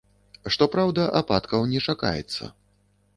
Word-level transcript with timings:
Што 0.53 0.67
праўда, 0.75 1.03
ападкаў 1.19 1.65
не 1.73 1.83
чакаецца. 1.93 2.49